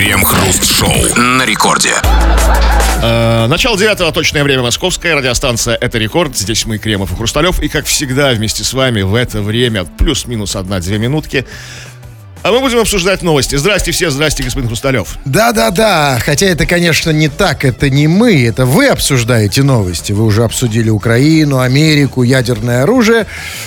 [0.00, 1.92] Крем-хруст-шоу на рекорде.
[3.02, 6.34] Э, начало девятого, точное время московская, радиостанция «Это рекорд».
[6.34, 7.60] Здесь мы, Кремов и Хрусталев.
[7.60, 11.46] И, как всегда, вместе с вами в это время, плюс-минус одна-две минутки,
[12.42, 13.56] а мы будем обсуждать новости.
[13.56, 15.18] Здрасте все, здрасте, господин Хрусталев.
[15.24, 20.12] Да-да-да, хотя это, конечно, не так, это не мы, это вы обсуждаете новости.
[20.12, 23.26] Вы уже обсудили Украину, Америку, ядерное оружие.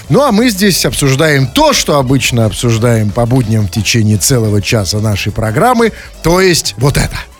[0.10, 5.00] Ну, а мы здесь обсуждаем то, что обычно обсуждаем по будням в течение целого часа
[5.00, 7.18] нашей программы, то есть вот это–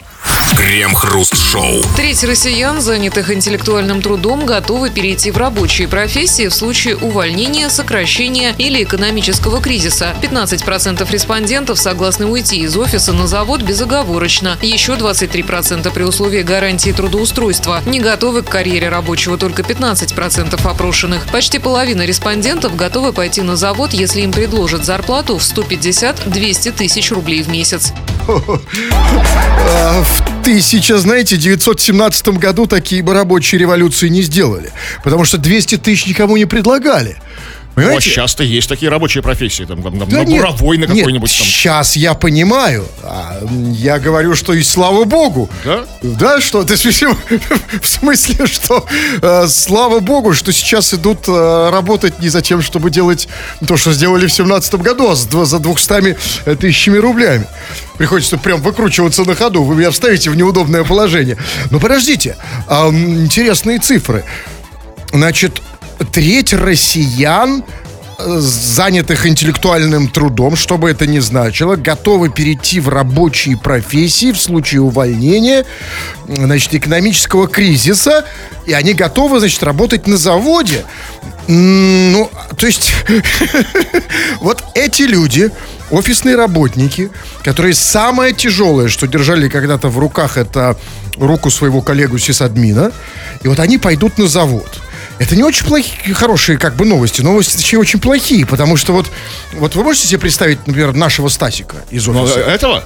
[0.56, 1.82] Крем-хруст-шоу.
[1.96, 8.84] Треть россиян, занятых интеллектуальным трудом, готовы перейти в рабочие профессии в случае увольнения, сокращения или
[8.84, 10.16] экономического кризиса.
[10.22, 14.58] 15% респондентов согласны уйти из офиса на завод безоговорочно.
[14.62, 17.82] Еще 23% при условии гарантии трудоустройства.
[17.86, 21.28] Не готовы к карьере рабочего только 15% опрошенных.
[21.28, 27.44] Почти половина респондентов готовы пойти на завод, если им предложат зарплату в 150-200 тысяч рублей
[27.44, 27.92] в месяц.
[30.20, 34.72] А, в 1917 году такие бы рабочие революции не сделали.
[35.04, 37.18] Потому что 200 тысяч никому не предлагали.
[37.76, 38.10] Понимаете?
[38.10, 41.36] Ну, а часто есть такие рабочие профессии, там, там, да на нет, буровой, на какой-нибудь
[41.36, 41.48] там.
[41.48, 42.86] Сейчас я понимаю.
[43.02, 45.50] А, я говорю, что и слава богу.
[45.66, 45.86] Да?
[46.04, 48.86] Да, что ты в смысле, что
[49.22, 53.28] э, слава богу, что сейчас идут э, работать не за тем, чтобы делать
[53.68, 57.48] то, что сделали в 17 году, а за 200 э, тысячами рублями.
[57.98, 59.64] Приходится прям выкручиваться на ходу.
[59.64, 61.38] Вы меня вставите в неудобное положение.
[61.72, 62.38] Но подождите,
[62.68, 64.26] э, интересные цифры.
[65.12, 65.62] Значит,
[66.12, 67.64] треть россиян
[68.20, 74.40] э, занятых интеллектуальным трудом, что бы это ни значило, готовы перейти в рабочие профессии в
[74.40, 75.66] случае увольнения,
[76.28, 78.26] значит, экономического кризиса,
[78.66, 80.86] и они готовы, значит, работать на заводе.
[81.48, 82.94] Ну, то есть,
[84.40, 85.52] вот эти люди,
[85.92, 87.12] офисные работники,
[87.44, 90.78] которые самое тяжелое, что держали когда-то в руках, это
[91.18, 92.92] руку своего коллегу сисадмина,
[93.44, 94.82] и вот они пойдут на завод–
[95.24, 97.22] это не очень плохие, хорошие как бы новости.
[97.22, 99.08] Новости точнее очень плохие, потому что вот,
[99.54, 102.40] вот вы можете себе представить, например, нашего Стасика из ну, офиса?
[102.40, 102.84] Но, этого?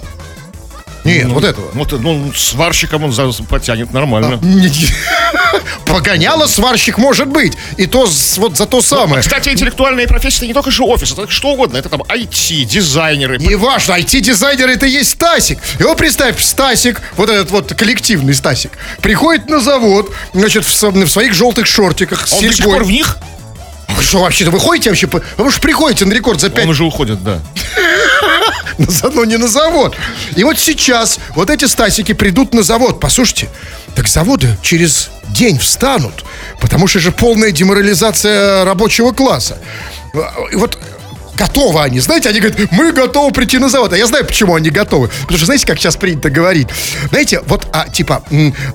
[1.07, 1.69] Нет, ну, вот этого.
[1.73, 4.39] Вот, ну, сварщиком он потянет нормально.
[4.41, 7.53] А, Погоняло сварщик может быть.
[7.77, 8.07] И то
[8.37, 9.15] вот за то самое.
[9.15, 11.77] Ну, кстати, интеллектуальные профессии это не только же офис, это что угодно.
[11.77, 13.37] Это там IT, дизайнеры.
[13.37, 15.59] Не важно, IT-дизайнеры это и есть Стасик.
[15.79, 21.33] Его представь, Стасик, вот этот вот коллективный Стасик, приходит на завод, значит, в, в своих
[21.33, 22.49] желтых шортиках с Он серьгой.
[22.49, 23.17] до сих пор в них?
[23.89, 25.07] Вы что, вообще-то вы ходите вообще?
[25.37, 26.65] Вы же приходите на рекорд за 5...
[26.65, 27.39] Он уже уходит, да.
[29.13, 29.95] Но не на завод.
[30.35, 32.99] И вот сейчас вот эти стасики придут на завод.
[32.99, 33.49] Послушайте,
[33.95, 36.25] так заводы через день встанут,
[36.61, 39.57] потому что же полная деморализация рабочего класса.
[40.51, 40.77] И вот
[41.37, 41.99] готовы они.
[41.99, 43.93] Знаете, они говорят, мы готовы прийти на завод.
[43.93, 45.07] А я знаю, почему они готовы.
[45.21, 46.67] Потому что, знаете, как сейчас принято говорить?
[47.09, 48.23] Знаете, вот, а, типа,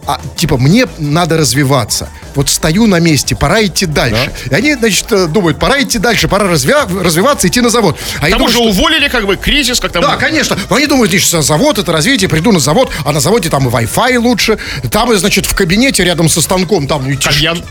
[0.06, 2.08] а, типа, мне надо развиваться.
[2.34, 4.32] Вот стою на месте, пора идти дальше.
[4.46, 4.56] Да.
[4.56, 7.98] И они, значит, э, думают, пора идти дальше, пора развя- развиваться, идти на завод.
[8.20, 8.64] А Там уже что...
[8.64, 10.02] уволили, как бы, кризис, как там...
[10.02, 10.56] Да, конечно.
[10.70, 13.70] Но они думают, что завод, это развитие, приду на завод, а на заводе там и
[13.70, 14.58] Wi-Fi лучше.
[14.90, 17.04] Там, значит, в кабинете рядом со станком, там...
[17.18, 17.62] Кальян.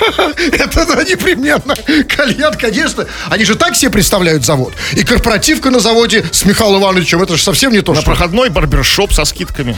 [0.52, 1.74] Это непременно.
[2.08, 3.06] Кальян, конечно.
[3.28, 4.11] Они же так себе представляют
[4.44, 4.72] завод.
[4.92, 8.10] И корпоративка на заводе с Михаилом Ивановичем, это же совсем не то, На что...
[8.10, 9.76] проходной барбершоп со скидками.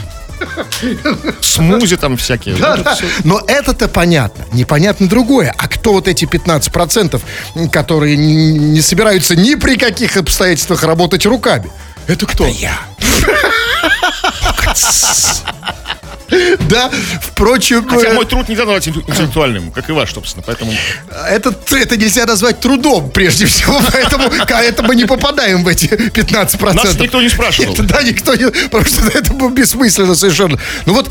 [1.41, 2.55] Смузи там всякие.
[2.55, 2.97] Да, да.
[3.23, 4.45] Но это-то понятно.
[4.51, 5.53] Непонятно другое.
[5.57, 7.21] А кто вот эти 15%,
[7.71, 11.71] которые не собираются ни при каких обстоятельствах работать руками?
[12.07, 12.45] Это кто?
[12.45, 12.79] Это я.
[16.69, 16.91] Да,
[17.21, 17.87] впрочем...
[17.87, 20.73] Хотя мой труд нельзя назвать интеллектуальным, как и ваш, собственно, поэтому...
[21.29, 26.73] Это, это нельзя назвать трудом, прежде всего, поэтому, поэтому мы не попадаем в эти 15%.
[26.73, 27.73] Нас никто не спрашивал.
[27.73, 28.49] Это, да, никто не...
[28.49, 30.59] Потому что это было бессмысленно совершенно.
[30.85, 31.09] Ну вот,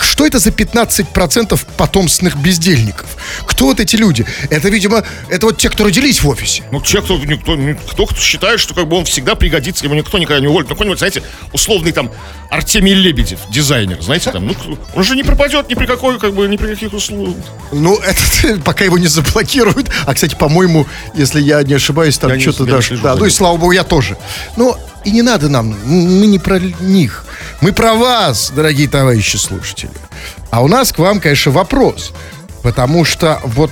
[0.00, 3.06] что это за 15% потомственных бездельников?
[3.46, 4.26] Кто вот эти люди?
[4.50, 6.62] Это, видимо, это вот те, кто родились в офисе.
[6.70, 7.56] Ну, те, кто, никто,
[7.90, 10.68] кто, кто считает, что как бы он всегда пригодится, ему никто никогда не уволит.
[10.68, 12.10] Ну, какой-нибудь, знаете, условный там
[12.50, 16.48] Артемий Лебедев, дизайнер, знаете, там, ну, он же не пропадет ни при какой, как бы,
[16.48, 17.36] ни при каких условиях.
[17.72, 19.90] Ну, это пока его не заблокируют.
[20.06, 22.96] А, кстати, по-моему, если я не ошибаюсь, там что-то даже...
[22.98, 24.16] Да, ну и слава богу, я тоже.
[24.56, 27.24] Но и не надо нам, мы не про них.
[27.60, 29.92] Мы про вас, дорогие товарищи слушатели.
[30.50, 32.12] А у нас к вам, конечно, вопрос.
[32.62, 33.70] Потому что вот,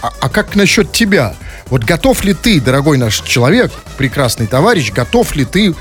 [0.00, 1.34] а, а как насчет тебя?
[1.70, 5.74] Вот готов ли ты, дорогой наш человек, прекрасный товарищ, готов ли ты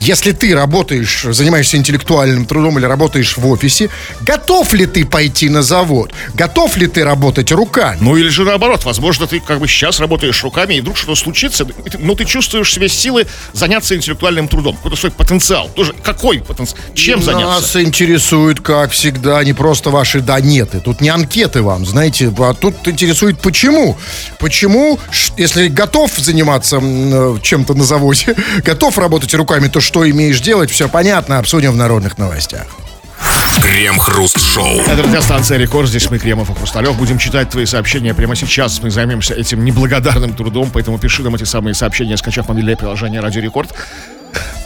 [0.00, 3.90] если ты работаешь, занимаешься интеллектуальным трудом или работаешь в офисе,
[4.20, 6.12] готов ли ты пойти на завод?
[6.34, 7.98] Готов ли ты работать руками?
[8.00, 11.66] Ну или же наоборот, возможно, ты как бы сейчас работаешь руками, и вдруг что-то случится,
[11.98, 14.76] но ты чувствуешь себе силы заняться интеллектуальным трудом.
[14.76, 15.68] Какой-то свой потенциал.
[15.74, 16.78] Тоже какой потенциал?
[16.94, 17.46] Чем заняться?
[17.46, 20.80] Нас интересует, как всегда, не просто ваши да-неты.
[20.80, 23.96] Тут не анкеты вам, знаете, а тут интересует почему.
[24.38, 24.98] Почему,
[25.36, 30.86] если готов заниматься э, чем-то на заводе, готов работать руками, то что имеешь делать, все
[30.86, 32.66] понятно, обсудим в народных новостях.
[33.62, 34.80] Крем-хруст-шоу.
[34.82, 35.88] Это радиостанция «Рекорд».
[35.88, 36.94] Здесь мы, Кремов и Хрусталев.
[36.94, 38.82] Будем читать твои сообщения прямо сейчас.
[38.82, 43.40] Мы займемся этим неблагодарным трудом, поэтому пиши нам эти самые сообщения, скачав мобильное приложение «Радио
[43.40, 43.70] Рекорд».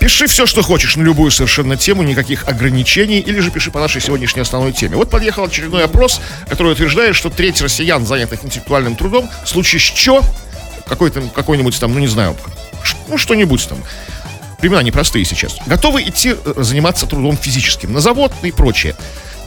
[0.00, 4.00] Пиши все, что хочешь, на любую совершенно тему, никаких ограничений, или же пиши по нашей
[4.00, 4.96] сегодняшней основной теме.
[4.96, 9.84] Вот подъехал очередной опрос, который утверждает, что треть россиян, занятых интеллектуальным трудом, в случае с
[9.84, 10.20] чё,
[10.88, 12.36] какой-то, какой-нибудь там, ну не знаю,
[13.06, 13.78] ну что-нибудь там,
[14.62, 18.94] времена непростые сейчас, готовы идти э, заниматься трудом физическим, на завод и прочее.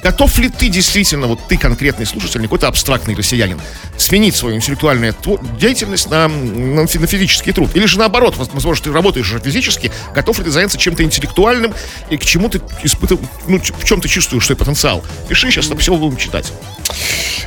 [0.04, 3.60] Готов ли ты действительно, вот ты конкретный слушатель, не какой-то абстрактный россиянин,
[3.98, 5.16] сменить свою интеллектуальную
[5.60, 7.72] деятельность на, на на физический труд?
[7.74, 11.74] Или же наоборот, воз- возможно, ты работаешь уже физически, готов ли ты заняться чем-то интеллектуальным
[12.12, 15.04] и к чему ты испытываешь, ну, в чем ты чувствуешь свой потенциал?
[15.28, 16.54] Пиши, сейчас там все будем читать.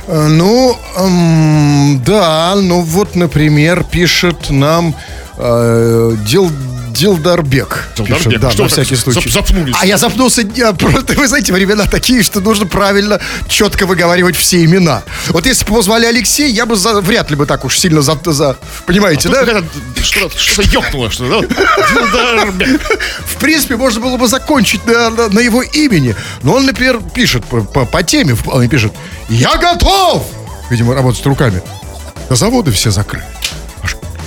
[0.07, 4.95] Э, Ну, эм, да, ну вот, например, пишет нам
[5.39, 6.51] э, Дил,
[6.91, 7.87] Дилдарбек.
[7.95, 8.23] Дилдарбек?
[8.25, 9.29] Пишет, да, Что на всякий случай.
[9.29, 9.75] зап- запнулись?
[9.79, 14.65] А я запнулся, я просто, вы знаете, времена такие, что нужно правильно, четко выговаривать все
[14.65, 15.03] имена.
[15.29, 18.17] Вот если бы позвали Алексей, я бы за- вряд ли бы так уж сильно за...
[18.25, 19.63] за- понимаете, Тут да?
[20.03, 21.63] Что-то, что-то ёкнуло, что ли, да?
[21.93, 22.81] Дилдарбек.
[23.25, 26.15] В принципе, можно было бы закончить на, на- на его имени.
[26.43, 28.91] Но он, например, пишет по, по- по теме, он пишет,
[29.29, 30.25] я готов!
[30.69, 31.61] Видимо, работать руками.
[32.29, 33.23] На заводы все закрыли.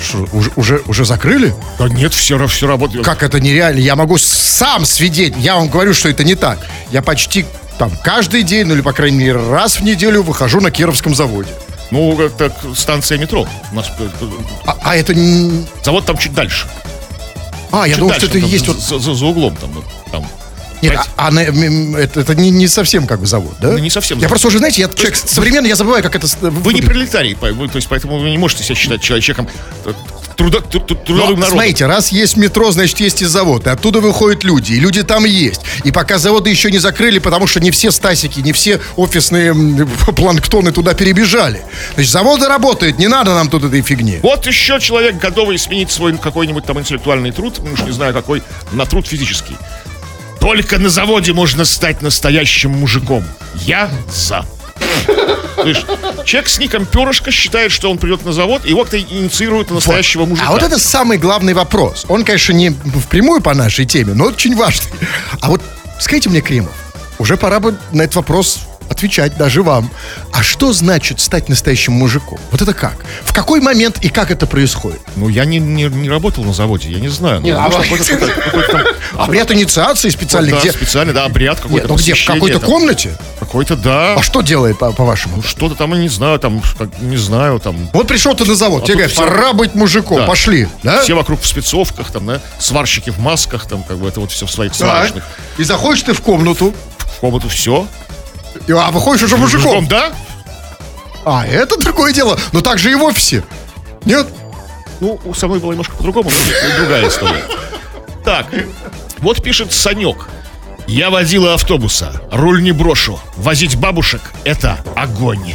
[0.02, 1.54] Что, уже, уже, уже закрыли?
[1.78, 3.04] Да нет, все, все работает.
[3.04, 3.78] Как это нереально?
[3.80, 5.34] Я могу сам свидеть.
[5.38, 6.58] Я вам говорю, что это не так.
[6.90, 7.46] Я почти
[7.78, 11.50] там каждый день, ну или, по крайней мере, раз в неделю выхожу на Кировском заводе.
[11.90, 13.46] Ну, это станция метро.
[13.70, 14.26] У нас э, э,
[14.66, 15.14] А, а это...
[15.14, 16.66] не- завод там чуть дальше.
[17.70, 19.02] А, я Чуть думал, что дальше, это и там, есть за, вот...
[19.02, 19.84] за- за- углом там.
[20.10, 20.26] там.
[20.82, 23.70] Нет, а, а это, это не, не совсем как бы завод, да?
[23.70, 24.30] Ну, не совсем Я завод.
[24.30, 26.26] просто уже, знаете, я человек современный, я забываю, как это...
[26.26, 29.48] с- Вы не пролетарий, вы- то есть поэтому вы не можете себя считать человеком
[29.84, 29.92] э,
[30.36, 31.50] трудо- тру- тру- трудовым народом.
[31.52, 33.66] смотрите, раз есть метро, значит, есть и завод.
[33.66, 35.60] И оттуда выходят люди, и люди там есть.
[35.84, 39.54] И пока заводы еще не закрыли, потому что не все стасики, не все офисные
[40.16, 41.62] планктоны туда перебежали.
[41.94, 44.18] Значит, заводы работают, не надо нам тут этой фигни.
[44.22, 48.42] Вот еще человек, готовый сменить свой какой-нибудь там интеллектуальный труд, ну уж не знаю какой,
[48.72, 49.56] на труд физический.
[50.42, 53.22] Только на заводе можно стать настоящим мужиком.
[53.54, 54.44] Я за.
[55.64, 55.84] Видишь,
[56.24, 60.48] человек с ником Перышко считает, что он придет на завод, и инициируют на настоящего мужика.
[60.48, 62.06] А вот это самый главный вопрос.
[62.08, 64.90] Он, конечно, не впрямую по нашей теме, но очень важный.
[65.40, 65.62] А вот
[66.00, 66.72] скажите мне, Кремов,
[67.20, 68.62] уже пора бы на этот вопрос
[68.92, 69.90] отвечать даже вам.
[70.32, 72.38] А что значит стать настоящим мужиком?
[72.50, 72.94] Вот это как?
[73.24, 75.00] В какой момент и как это происходит?
[75.16, 77.40] Ну, я не, не, не работал на заводе, я не знаю.
[77.40, 78.86] Ну, а может, вы- какой-то- какой-то- какой-то там-
[79.24, 80.72] Обряд инициации специальный, да, где...
[80.72, 81.82] специально, да, обряд какой-то.
[81.82, 82.14] Нет, ну где?
[82.14, 82.70] В какой-то там.
[82.70, 83.16] комнате?
[83.40, 84.14] Какой-то, да.
[84.14, 85.36] А что делает, по- по-вашему?
[85.36, 87.76] Ну, что-то там, я не знаю, там, как- не знаю, там...
[87.92, 90.26] Вот пришел ты на завод, А тебе говорят, все- пора быть мужиком, Да.
[90.26, 91.02] пошли, да?
[91.02, 94.46] Все вокруг в спецовках, там, да, сварщики в масках, там, как бы это вот все
[94.46, 95.24] в своих сварочных.
[95.58, 96.74] И заходишь ты в комнату,
[97.16, 97.86] В комнату все.
[98.66, 99.86] И- а выходишь уже мужиком.
[99.86, 100.12] да?
[101.24, 102.38] А, это другое дело.
[102.52, 103.44] Но так же и в офисе.
[104.04, 104.26] Нет?
[105.00, 107.44] Ну, со мной было немножко по-другому, но другая история.
[108.24, 108.46] Так,
[109.18, 110.28] вот пишет Санек.
[110.86, 113.20] Я водила автобуса, руль не брошу.
[113.36, 115.54] Возить бабушек— это огонь.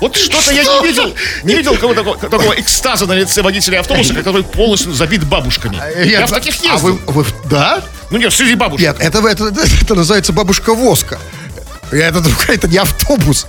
[0.00, 4.12] Вот что-то я не видел, не видел кого такого, такого экстаза на лице водителя автобуса,
[4.14, 5.76] который полностью забит бабушками.
[6.06, 6.98] Я Нет, в таких а ездил.
[7.06, 7.82] вы, вы- да?
[8.10, 8.86] Ну нет, среди бабушек.
[8.86, 11.18] Нет, это, это, это, это называется бабушка воска.
[11.92, 13.46] И Это другая, это не автобус.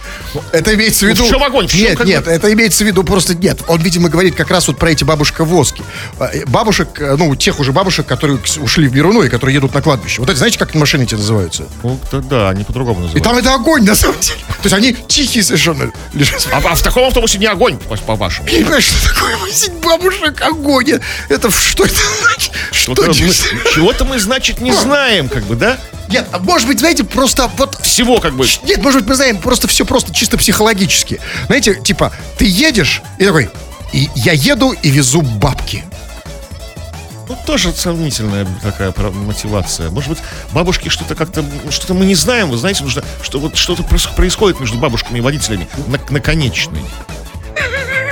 [0.52, 1.26] Это имеется в Ну, виду...
[1.26, 1.68] в чем огонь?
[1.68, 3.34] В чем нет, нет, бы- это имеется в виду просто...
[3.36, 5.84] Нет, он, видимо, говорит как раз вот про эти бабушка воски.
[6.20, 9.82] Э, Бабушек, э, ну, тех уже бабушек, которые ушли в мир иной, которые едут на
[9.82, 10.22] кладбище.
[10.22, 11.66] Вот это, знаете, как машины эти называются?
[11.84, 13.30] Ну, да, да, они по-другому И называются.
[13.30, 14.40] там это огонь, на самом деле.
[14.62, 16.48] То есть они тихие совершенно лежат.
[16.52, 18.48] А, а в таком автобусе не огонь, по- по-вашему.
[18.50, 21.00] Я не понимаю, что такое возить бабушек огонь.
[21.30, 22.52] Это что это значит?
[22.72, 23.72] Что Что-то мы-?
[23.74, 25.78] Чего-то мы, значит, не знаем, как бы, да?
[26.10, 28.46] Нет, а может быть, знаете, просто вот Всего, как бы.
[28.64, 31.20] Нет, может быть, мы знаем просто все просто чисто психологически.
[31.48, 33.50] Знаете, типа, ты едешь и такой,
[33.92, 35.84] и я еду и везу бабки.
[37.30, 39.90] Ну, тоже сомнительная такая мотивация.
[39.90, 40.20] Может быть,
[40.54, 44.78] бабушки что-то как-то, что-то мы не знаем, вы знаете, нужно, что вот что-то происходит между
[44.78, 46.84] бабушками и водителями на, на конечной.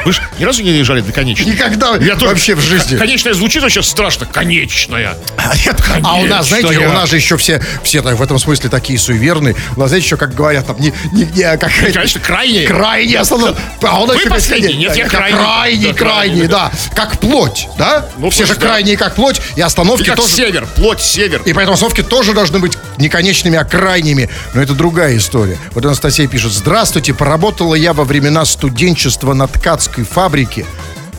[0.05, 1.51] Вы же ни разу не лежали до конечной?
[1.53, 2.95] Никогда Я тоже- вообще в жизни.
[2.97, 4.25] Конечная звучит вообще страшно.
[4.25, 5.17] Конечная.
[5.65, 8.69] Нет, а у нас, знаете, у нас же еще все, все так, в этом смысле
[8.69, 9.55] такие суеверные.
[9.75, 11.71] У нас, знаете, еще, как говорят, там, не, не, не, а как...
[11.93, 12.63] Конечно, крайне.
[12.67, 13.55] Крайне основном.
[13.81, 15.35] А у нас Вы еще последний, как- нет, я крайний.
[15.39, 16.71] Крайний, Да, крайний, да.
[16.95, 18.05] Как плоть, да?
[18.17, 18.61] Ну, все же да.
[18.67, 20.33] крайние как плоть, и остановки И как тоже...
[20.33, 21.41] север, плоть север.
[21.45, 24.29] И поэтому остановки тоже должны быть не конечными, а крайними.
[24.53, 25.57] Но это другая история.
[25.71, 26.51] Вот Анастасия пишет.
[26.51, 29.47] Здравствуйте, поработала я во времена студенчества на
[29.95, 30.65] ткацкой фабрике.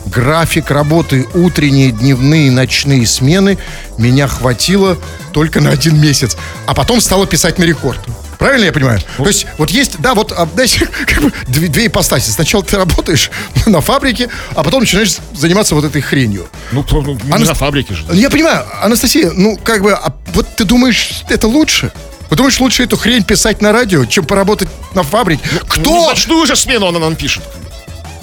[0.05, 3.57] График работы утренние, дневные, ночные смены
[3.97, 4.97] меня хватило
[5.33, 6.37] только на один месяц.
[6.65, 7.99] А потом стала писать на рекорд.
[8.39, 9.01] Правильно я понимаю?
[9.17, 12.29] То есть вот есть, да, вот, а, знаете, как бы две, две ипостаси.
[12.29, 13.31] Сначала ты работаешь
[13.65, 16.47] на фабрике, а потом начинаешь заниматься вот этой хренью.
[16.71, 18.05] Ну, ну, не Анас- на фабрике же.
[18.13, 21.91] Я понимаю, Анастасия, ну, как бы, а вот ты думаешь, это лучше?
[22.29, 25.43] Вы думаешь, лучше эту хрень писать на радио, чем поработать на фабрике?
[25.53, 26.09] Ну, Кто?
[26.09, 27.43] ночную же смену она нам пишет.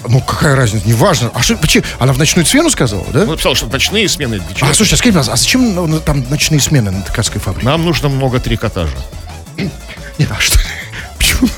[0.06, 1.30] Ну, какая разница, неважно.
[1.34, 1.84] А что, почему?
[1.98, 3.22] Она в ночную смену сказала, да?
[3.22, 4.68] Он написал, что ночные смены для?
[4.68, 7.66] А, слушайте, а пожалуйста, а зачем ну, ну, там ночные смены на ткацкой фабрике?
[7.66, 8.96] Нам нужно много трикотажа.
[9.56, 10.58] Нет, а что?
[11.18, 11.48] Почему?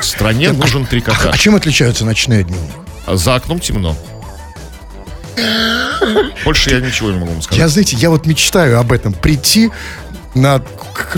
[0.00, 1.38] В стране нужен А трикотаж.
[1.38, 2.70] чем отличаются ночные от дневных?
[3.06, 3.96] А за окном темно.
[6.44, 7.58] Больше я ничего не могу вам сказать.
[7.58, 9.12] Я, знаете, я вот мечтаю об этом.
[9.12, 9.70] Прийти
[10.36, 10.60] на,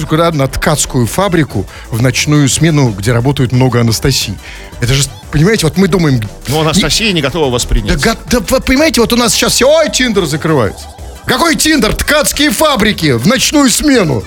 [0.08, 4.38] куда, на ткацкую фабрику в ночную смену, где работают много Анастасий.
[4.80, 6.20] Это же, понимаете, вот мы думаем...
[6.48, 10.24] Но Анастасия не готова вас Да, да понимаете, вот у нас сейчас все, ой, Тиндер
[10.24, 10.86] закрывается.
[11.26, 11.94] Какой Тиндер?
[11.94, 14.22] Ткацкие фабрики в ночную смену.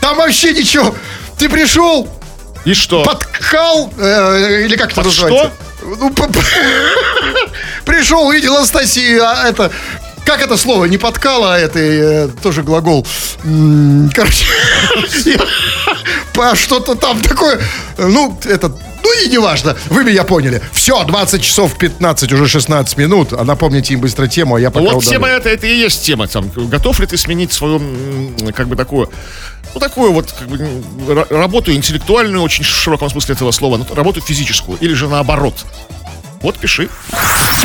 [0.00, 0.94] Там вообще ничего.
[1.38, 2.08] Ты пришел,
[2.64, 3.04] И что?
[3.04, 5.52] подкал, э, или как это Под называется?
[5.82, 6.40] Ну, по- по-
[7.84, 9.70] Пришел, увидел Анастасию, а это...
[10.24, 10.84] Как это слово?
[10.86, 13.06] Не подкала, а это э, тоже глагол.
[13.44, 14.46] М, Короче,
[16.54, 17.60] что-то там такое.
[17.98, 18.68] Ну, это...
[19.04, 20.62] Ну и неважно, вы меня поняли.
[20.72, 23.32] Все, 20 часов 15, уже 16 минут.
[23.32, 25.10] А напомните им быстро тему, а я пока Вот удалю.
[25.10, 26.28] тема это, это и есть тема.
[26.28, 27.80] Там, готов ли ты сменить свою,
[28.54, 29.10] как бы такую,
[29.74, 34.20] ну такую вот, как бы, работу интеллектуальную, очень в широком смысле этого слова, ну, работу
[34.20, 35.64] физическую, или же наоборот.
[36.42, 36.88] Вот пиши.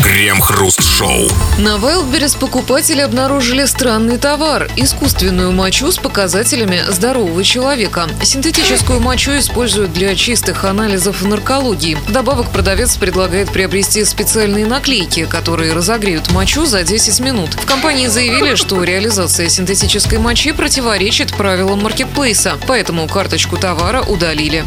[0.03, 1.27] Крем-хруст-шоу.
[1.57, 8.07] На Wildberries покупатели обнаружили странный товар– искусственную мочу с показателями здорового человека.
[8.21, 11.97] Синтетическую мочу используют для чистых анализов в наркологии.
[12.07, 17.55] Вдобавок продавец предлагает приобрести специальные наклейки, которые разогреют мочу за 10 минут.
[17.55, 24.63] В компании заявили, что реализация синтетической мочи противоречит правилам маркетплейса, поэтому карточку товара удалили.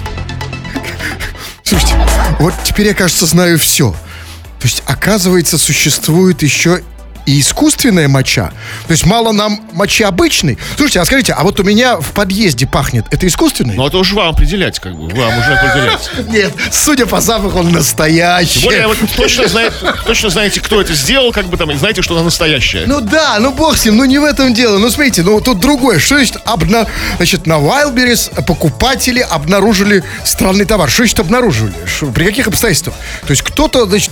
[1.62, 1.95] Слушайте,
[2.39, 3.93] вот теперь я, кажется, знаю все.
[3.93, 6.83] То есть, оказывается, существует еще
[7.31, 8.51] и искусственная моча.
[8.87, 10.59] То есть мало нам мочи обычной.
[10.77, 13.07] Слушайте, а скажите, а вот у меня в подъезде пахнет.
[13.11, 13.77] Это искусственный?
[13.77, 16.11] Ну это уже вам определять, как бы, вам уже определять.
[16.29, 18.65] Нет, судя по запаху, он настоящий.
[18.65, 19.73] Более вот точно, знает,
[20.05, 22.85] точно знаете, кто это сделал, как бы там, и знаете, что она настоящая.
[22.87, 24.79] Ну да, ну бог с ним, ну не в этом дело.
[24.79, 26.01] Ну смотрите, ну тут другое.
[26.01, 26.87] Что значит, обна...
[27.19, 30.91] значит на Wildberries покупатели обнаружили странный товар.
[30.91, 31.73] Что значит обнаружили?
[32.13, 32.97] При каких обстоятельствах?
[33.25, 34.11] То есть кто-то, значит,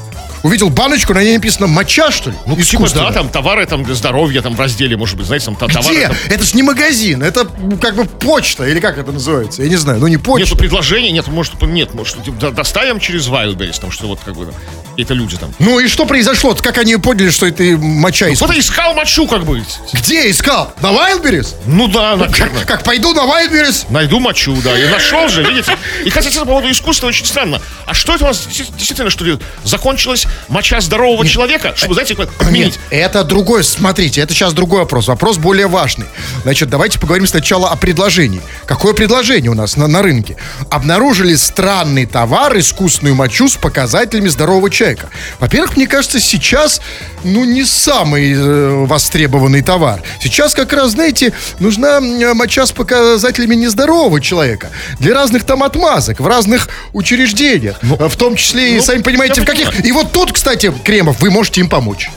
[0.49, 2.37] увидел баночку, на ней написано моча, что ли?
[2.47, 5.57] Ну, типа, да, там товары там для здоровья, там в разделе, может быть, знаете, там
[5.57, 5.95] та- товары.
[5.97, 6.07] Где?
[6.09, 9.63] там- Это ж не магазин, это ну, как бы почта, или как это называется?
[9.63, 10.47] Я не знаю, ну не почта.
[10.47, 14.35] Нету предложений, нет, может, нет, может, типа, до- доставим через Wildberries, там, что вот как
[14.35, 14.55] бы там,
[14.97, 15.55] это люди там.
[15.59, 16.55] Ну и что произошло?
[16.55, 18.39] Как они поняли, что это моча из...
[18.39, 19.63] Кто-то искал мочу, как бы.
[19.93, 20.73] Где искал?
[20.81, 21.55] На Wildberries?
[21.67, 22.35] Ну да, наверное.
[22.51, 23.87] Как, как пойду на Wildberries?
[23.91, 24.77] Найду мочу, да.
[24.77, 25.77] Я нашел же, видите.
[26.05, 27.61] И, кстати, по поводу искусства очень странно.
[27.87, 31.73] А что это у нас действительно, что ли, закончилась моча здорового человека?
[31.77, 32.79] Чтобы, знаете, отменить.
[32.91, 35.09] Это другой, смотрите, это сейчас другой вопрос.
[35.09, 36.07] Вопрос более важный.
[36.43, 38.41] Значит, давайте поговорим сначала о предложении.
[38.67, 40.37] Какое предложение у нас на, на рынке?
[40.71, 45.11] Обнаружили странный товар, искусственную мочу с показателями здорового человека.
[45.39, 46.81] Во-первых, мне кажется, сейчас,
[47.25, 50.03] ну, не самый э, востребованный товар.
[50.21, 54.71] Сейчас как раз, знаете, нужна моча с показателями нездорового человека.
[54.99, 57.79] Для разных там отмазок, в разных учреждениях.
[57.83, 59.85] в том числе и, ну, сами понимаете, в каких...
[59.85, 62.11] И вот тут, кстати, Кремов, вы можете им помочь.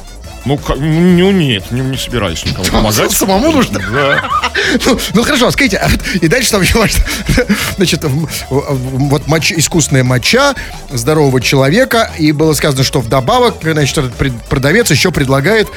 [0.43, 3.11] Ну, ка- ну, нет, не, не собираюсь никому помогать.
[3.11, 3.79] Самому нужно?
[3.79, 4.23] Да.
[4.85, 5.89] Ну, ну, хорошо, скажите, а
[6.21, 6.63] и дальше там
[7.77, 8.03] значит,
[8.49, 10.55] вот моч- искусственная моча
[10.89, 14.13] здорового человека, и было сказано, что вдобавок, значит, этот
[14.49, 15.67] продавец еще предлагает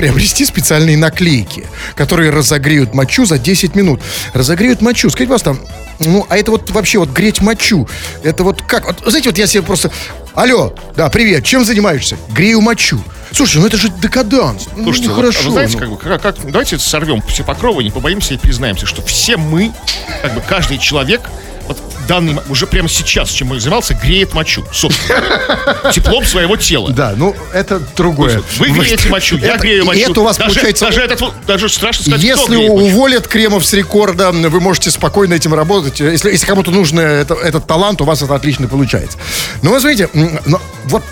[0.00, 4.00] приобрести специальные наклейки, которые разогреют мочу за 10 минут.
[4.32, 5.10] Разогреют мочу.
[5.10, 5.62] Скажите, пожалуйста,
[5.98, 7.86] ну, а это вот вообще вот греть мочу,
[8.22, 8.86] это вот как?
[8.86, 9.90] Вот, знаете, вот я себе просто...
[10.34, 12.16] Алло, да, привет, чем занимаешься?
[12.30, 12.98] Грею мочу.
[13.30, 14.68] Слушай, ну это же декаданс.
[14.74, 15.40] Ну, Слушайте, ну, вот, хорошо.
[15.42, 15.80] а вы знаете, ну.
[15.80, 19.70] как бы, как, как- давайте сорвем все покровы, не побоимся и признаемся, что все мы,
[20.22, 21.20] как бы каждый человек,
[22.10, 25.92] данный, уже прямо сейчас, чем он занимался, греет мочу, собственно.
[25.92, 26.90] Теплом своего тела.
[26.90, 28.42] Да, ну, это другое.
[28.58, 30.10] Вы греете мочу, я грею мочу.
[30.10, 34.60] это у вас получается- Даже, этот, даже страшно сказать, Если уволят Кремов с рекорда, вы
[34.60, 36.00] можете спокойно этим работать.
[36.00, 39.16] Если, если кому-то нужен это- этот талант, у вас это отлично получается.
[39.62, 39.80] Но вы
[40.46, 41.04] но вот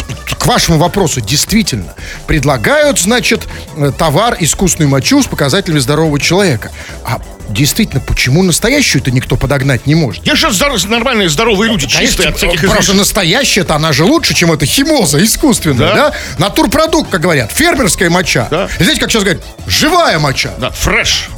[0.48, 1.94] вашему вопросу, действительно,
[2.26, 6.72] предлагают, значит, э, товар искусственную мочу с показателями здорового человека.
[7.04, 10.26] А действительно, почему настоящую-то никто подогнать не может?
[10.26, 12.98] Есть же здор- нормальные, здоровые люди, чистые от всяких Просто излишеств.
[12.98, 15.94] настоящая-то она же лучше, чем эта химоза искусственная, Да.
[15.94, 16.14] да?
[16.38, 18.48] Натурпродукт, как говорят, фермерская моча.
[18.50, 18.68] Да.
[18.78, 20.50] И знаете, как сейчас говорят, живая моча.
[20.58, 21.28] Да, фреш.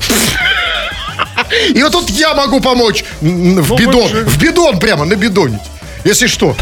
[1.75, 5.61] И вот тут я могу помочь в бидон, в бидон прямо набидонить.
[6.05, 6.57] Если что.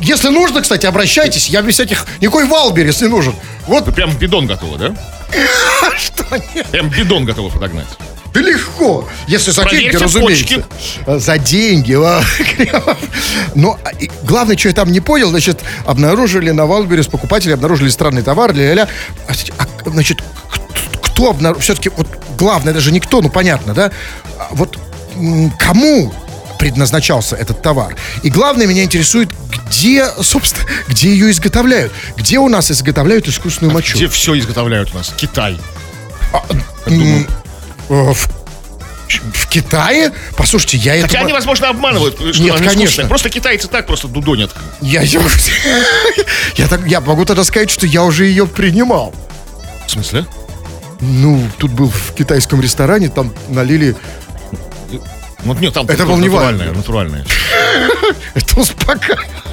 [0.00, 1.48] Если нужно, кстати, обращайтесь.
[1.48, 2.06] Я без всяких...
[2.20, 3.34] Никакой валбер, если нужен.
[3.66, 4.94] Вот Вы прям бидон готовы, да?
[5.98, 6.24] что
[6.54, 6.66] нет.
[6.68, 7.86] Прям бидон готовы подогнать.
[8.32, 9.08] Да легко.
[9.26, 10.64] Если за деньги, разумеется.
[11.06, 11.94] За деньги.
[13.54, 13.90] Но а,
[14.24, 18.88] главное, что я там не понял, значит, обнаружили на Wildberries, покупатели обнаружили странный товар, ля-ля-ля.
[19.26, 20.22] А, а, значит,
[21.02, 21.62] кто обнаружил?
[21.62, 22.06] Все-таки вот
[22.38, 23.90] главное, даже не кто, ну понятно, да?
[24.38, 24.78] А Вот
[25.58, 26.12] кому
[26.58, 27.96] предназначался этот товар.
[28.22, 29.30] И главное, меня интересует,
[29.70, 31.92] где, собственно, где ее изготовляют.
[32.16, 33.96] Где у нас изготовляют искусственную мочу?
[33.96, 35.14] Где все изготовляют у нас?
[35.16, 35.58] Китай.
[36.86, 37.26] М,
[37.88, 38.28] э, В,
[39.08, 40.12] в Китае?
[40.36, 41.06] Послушайте, я это...
[41.06, 42.78] Хотя они, возможно, обманывают, что Нет, конечно.
[42.80, 43.08] искусственная.
[43.08, 44.50] Просто китайцы так просто дудонят.
[44.80, 45.20] Я, я,
[46.56, 49.14] я, так, я могу тогда сказать, что я уже ее принимал.
[49.86, 50.26] В смысле?
[51.00, 53.96] Ну, тут был в китайском ресторане, там налили...
[55.44, 57.24] Вот нет, там Это был не натуральное, натуральное.
[58.34, 59.49] Это успокаивает.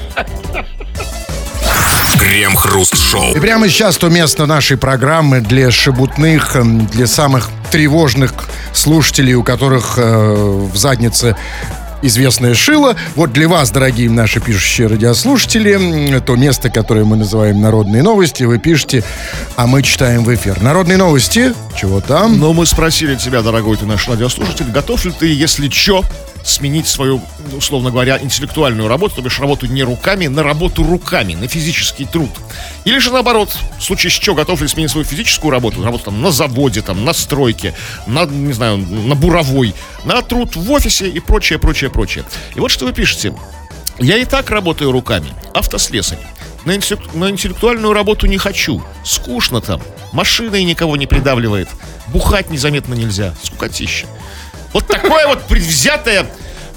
[2.18, 3.34] Крем-хруст-шоу.
[3.34, 8.32] И прямо сейчас то место нашей программы для шебутных, эм, для самых тревожных
[8.72, 11.36] слушателей, у которых э, в заднице
[12.02, 12.96] известное шило.
[13.16, 18.58] Вот для вас, дорогие наши пишущие радиослушатели, то место, которое мы называем «Народные новости», вы
[18.58, 19.04] пишете,
[19.56, 20.60] а мы читаем в эфир.
[20.62, 22.38] «Народные новости», чего там?
[22.38, 26.02] Но мы спросили тебя, дорогой ты наш радиослушатель, готов ли ты, если чё,
[26.48, 27.20] сменить свою,
[27.56, 32.30] условно говоря, интеллектуальную работу, то бишь работу не руками, на работу руками, на физический труд.
[32.84, 36.22] Или же наоборот, в случае с чё, готов ли сменить свою физическую работу, работу там
[36.22, 37.74] на заводе, там, на стройке,
[38.06, 39.74] на, не знаю, на буровой,
[40.04, 42.24] на труд в офисе и прочее, прочее, прочее.
[42.54, 43.34] И вот что вы пишете.
[43.98, 46.18] Я и так работаю руками, автослесарь.
[46.64, 48.82] На, интеллек- на интеллектуальную работу не хочу.
[49.04, 49.80] Скучно там.
[50.12, 51.68] Машиной никого не придавливает.
[52.08, 53.34] Бухать незаметно нельзя.
[53.42, 54.06] Скукотища.
[54.72, 56.26] Вот такое вот предвзятое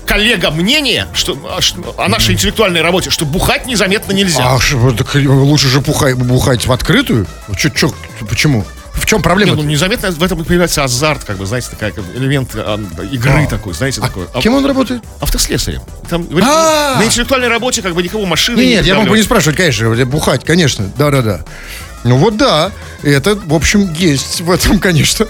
[0.06, 4.44] коллега мнение что, а, что- о нашей интеллектуальной работе, что бухать незаметно нельзя.
[4.56, 4.60] А
[4.98, 7.28] так лучше же пухай- бухать в открытую?
[7.58, 7.94] Чё, чё,
[8.30, 8.66] почему?
[8.94, 9.56] В чем Не, проблема?
[9.56, 12.78] ну, незаметно в этом появляется азарт, как бы, знаете, такая как элемент а,
[13.12, 14.26] игры такой, знаете, такой.
[14.34, 15.02] А- Кем он работает?
[15.22, 15.82] Автослесарем.
[16.10, 17.00] Там, А!
[17.00, 20.06] на интеллектуальной работе как бы никого машины Нет, не нет, я могу не спрашивать, конечно,
[20.06, 21.42] бухать, конечно, да-да-да.
[22.04, 22.72] Ну вот да,
[23.04, 25.28] это, в общем, есть в этом, конечно,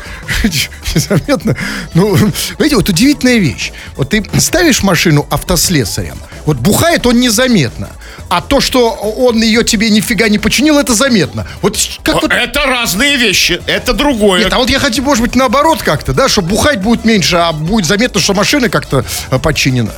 [0.96, 1.56] незаметно.
[1.94, 2.16] Ну,
[2.58, 3.72] видите, вот удивительная вещь.
[3.96, 7.90] Вот ты ставишь машину автослесарем, вот бухает он незаметно,
[8.30, 11.48] а то, что он ее тебе нифига не починил, это заметно.
[11.62, 12.32] Вот как вот...
[12.32, 14.44] Это разные вещи, это другое.
[14.44, 17.52] Нет, а вот я хочу, может быть, наоборот как-то, да, что бухать будет меньше, а
[17.52, 19.92] будет заметно, что машина как-то э, починена.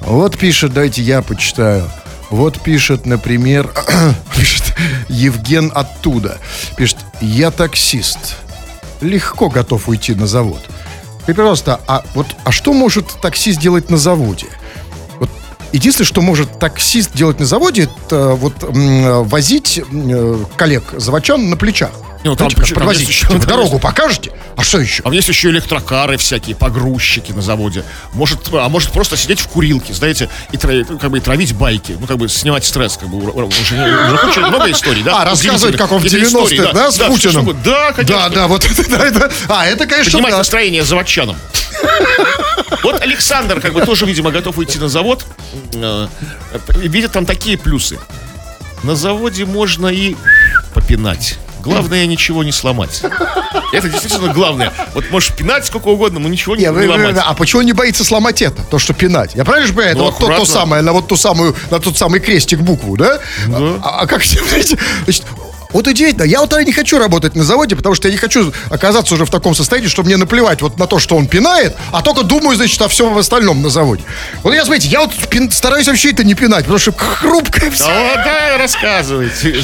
[0.00, 1.90] Вот пишет, дайте я почитаю.
[2.30, 3.70] Вот пишет, например,
[4.36, 4.74] пишет
[5.08, 6.38] Евген оттуда.
[6.76, 8.36] Пишет, я таксист.
[9.00, 10.60] Легко готов уйти на завод.
[11.26, 14.46] И, пожалуйста, а вот, а что может таксист делать на заводе?
[15.18, 15.30] Вот
[15.72, 21.90] единственное, что может таксист делать на заводе, это вот возить э, коллег заводчан на плечах.
[22.22, 24.30] Ну, там Знаете, есть еще- Типа, дорогу покажете?
[24.56, 25.02] А что еще?
[25.06, 27.82] А есть еще электрокары всякие, погрузчики на заводе.
[28.12, 31.96] Может, а может просто сидеть в курилке, знаете, и тра- как бы и травить байки,
[31.98, 33.74] ну как бы снимать стресс, как бы у- у- уже,
[34.06, 35.22] уже куча- много историй, да?
[35.22, 37.56] А, рассказывать, как он в каких-то историй, 90-е, да, с Путиным?
[37.64, 38.16] Да, конечно.
[38.16, 41.36] Да, да, вот это, а, это, конечно, Поднимать настроение заводчанам.
[42.82, 45.24] Вот Александр, как бы тоже, видимо, готов уйти на завод.
[45.74, 46.08] э,
[46.76, 47.98] Видит там такие плюсы.
[48.82, 50.16] На заводе можно и
[50.74, 51.38] попинать.
[51.62, 53.02] Главное ничего не сломать.
[53.72, 54.72] Это действительно главное.
[54.94, 57.16] Вот можешь пинать сколько угодно, но ничего не, Не, ломать.
[57.24, 58.62] а почему он не боится сломать это?
[58.62, 59.34] То, что пинать.
[59.34, 59.90] Я правильно же понимаю?
[59.92, 60.46] Это Ну, вот то, то аккуратно.
[60.46, 63.18] самое, на вот ту самую, на тот самый крестик букву, да?
[63.48, 64.78] А, а как, значит,
[65.72, 69.14] вот удивительно, я вот не хочу работать на заводе, потому что я не хочу оказаться
[69.14, 72.22] уже в таком состоянии, что мне наплевать вот на то, что он пинает, а только
[72.22, 74.02] думаю, значит, о всем остальном на заводе.
[74.42, 77.84] Вот я, смотрите, я вот пин- стараюсь вообще это не пинать, потому что хрупкое все.
[77.86, 79.62] Да, вот, да, рассказывайте.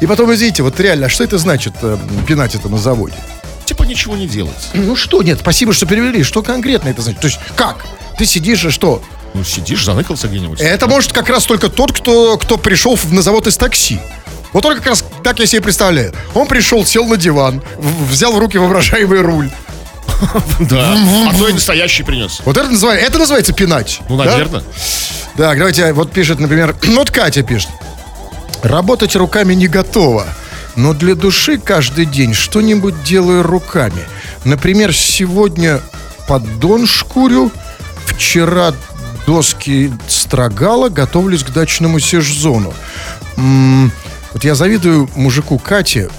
[0.00, 3.16] И потом, извините, вот реально, а что это значит, э, пинать это на заводе?
[3.64, 4.70] Типа ничего не делать.
[4.72, 6.22] Ну что, нет, спасибо, что перевели.
[6.22, 7.20] Что конкретно это значит?
[7.20, 7.84] То есть как?
[8.16, 9.02] Ты сидишь и что?
[9.34, 10.58] Ну, сидишь, заныкался где-нибудь.
[10.60, 14.00] Это может как раз только тот, кто, кто пришел на завод из такси.
[14.58, 16.12] Вот только как раз так я себе представляю.
[16.34, 17.62] Он пришел, сел на диван,
[18.10, 19.52] взял в руки воображаемый руль.
[20.58, 20.96] Да.
[21.28, 22.40] А то и настоящий принес.
[22.44, 24.00] Вот это называется, это называется пинать.
[24.08, 24.24] Ну, да?
[24.24, 24.64] наверное.
[25.36, 27.70] Так, давайте, вот пишет, например, вот Катя пишет.
[28.64, 30.26] Работать руками не готова,
[30.74, 34.08] но для души каждый день что-нибудь делаю руками.
[34.42, 35.80] Например, сегодня
[36.26, 37.52] поддон шкурю,
[38.06, 38.72] вчера
[39.24, 42.74] доски строгала, готовлюсь к дачному сежзону.
[43.36, 43.92] М,
[44.32, 46.10] Вот я завидую мужику Кате,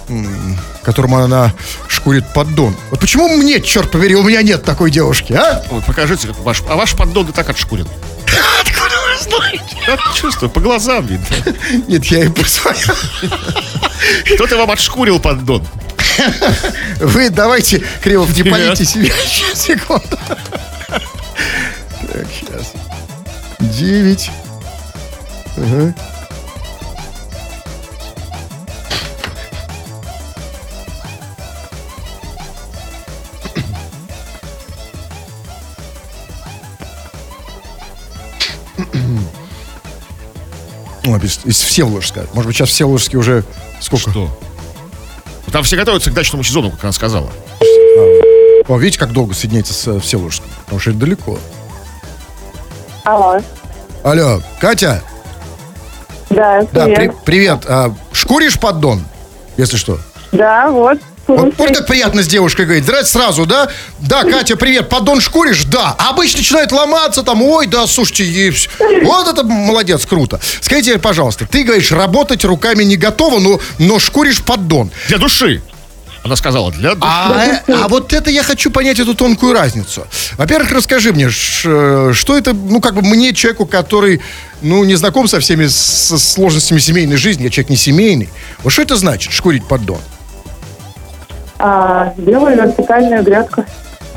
[0.83, 1.53] которому она
[1.87, 2.75] шкурит поддон.
[2.89, 5.63] Вот почему мне, черт побери, у меня нет такой девушки, а?
[5.69, 6.63] Ой, покажите, как ваш...
[6.67, 7.87] А ваш поддон и так отшкурен.
[8.61, 9.77] Откуда вы знаете?
[9.87, 11.25] Я чувствую, по глазам видно.
[11.87, 12.95] Нет, я и позвонил.
[14.35, 15.65] Кто-то вам отшкурил поддон.
[16.99, 19.13] Вы давайте, Кривов, не полите себя.
[19.25, 20.17] Сейчас, секунду.
[20.87, 22.73] Так, сейчас.
[23.59, 24.31] Девять.
[25.57, 25.93] Ага.
[41.17, 42.25] Без- из Всеволожска.
[42.33, 43.43] Может быть, сейчас Всеволожске уже
[43.81, 44.11] сколько?
[44.11, 44.39] Что?
[45.51, 47.29] Там все готовятся к дачному сезону, как она сказала.
[48.67, 50.47] О, видите, как долго соединяется с э, Всеволожском?
[50.65, 51.39] Потому что это далеко.
[53.03, 53.39] Алло.
[54.03, 55.01] Алло, Катя?
[56.29, 56.95] Да, Да, привет.
[56.95, 57.65] при- привет.
[57.67, 59.03] А, шкуришь поддон,
[59.57, 59.97] если что?
[60.31, 60.99] Да, вот.
[61.29, 62.83] Вот, вот как приятно с девушкой говорить.
[62.83, 63.69] Здрасте сразу, да?
[63.99, 64.89] Да, Катя, привет.
[64.89, 65.65] Поддон шкуришь?
[65.65, 65.95] Да.
[65.99, 67.43] А обычно начинает ломаться там.
[67.43, 68.51] Ой, да, слушайте, и
[69.03, 70.39] вот это молодец, круто.
[70.61, 74.91] Скажите, пожалуйста, ты говоришь, работать руками не готова, но, но шкуришь поддон.
[75.07, 75.61] Для души.
[76.23, 77.07] Она сказала, для души.
[77.07, 80.05] А, э, а вот это я хочу понять эту тонкую разницу.
[80.37, 84.19] Во-первых, расскажи мне, э, что это, ну, как бы мне, человеку, который,
[84.61, 88.29] ну, не знаком со всеми сложностями семейной жизни, я человек не семейный.
[88.63, 89.99] Вот что это значит, шкурить поддон?
[91.59, 93.65] А, делаю вертикальную грядку.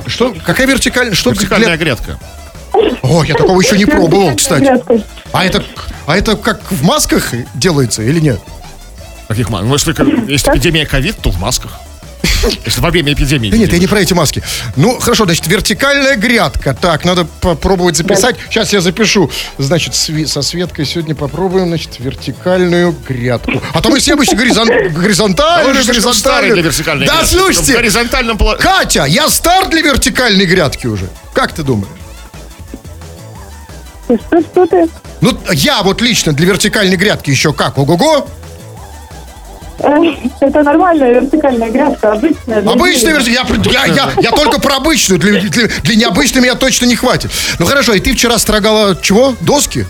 [0.06, 0.34] Что?
[0.44, 1.14] Какая вертикальная?
[1.14, 2.18] Что Вертикальная для- грядка.
[3.02, 4.72] О, я такого еще не пробовал, кстати.
[5.32, 5.62] А это,
[6.06, 8.40] а это как в масках делается или нет?
[9.28, 9.68] Каких масках?
[9.68, 11.80] Ну, если, если эпидемия ковид, то в масках.
[12.78, 13.50] Во время эпидемии.
[13.50, 14.42] Да нет, я не про эти маски.
[14.76, 16.74] Ну, хорошо, значит, вертикальная грядка.
[16.74, 18.36] Так, надо попробовать записать.
[18.50, 19.30] Сейчас я запишу.
[19.58, 23.62] Значит, со Светкой сегодня попробуем, значит, вертикальную грядку.
[23.72, 26.54] А то мы все обычно горизон- А горизонтальную, горизонтальную.
[26.54, 31.08] для вертикальной Да, слушайте, горизонтальном Катя, я стар для вертикальной грядки уже.
[31.34, 31.88] Как ты думаешь?
[34.04, 34.88] Что, что ты?
[35.20, 37.78] Ну, я вот лично для вертикальной грядки еще как?
[37.78, 38.28] Ого-го!
[39.78, 39.96] Э,
[40.40, 42.58] Это нормальная вертикальная грядка, обычная.
[42.70, 43.32] Обычная версия.
[43.32, 45.18] Я, я, я, я только про обычную.
[45.18, 47.30] Для, для, для необычной меня точно не хватит.
[47.58, 49.34] Ну хорошо, и ты вчера строгала чего?
[49.40, 49.86] Доски?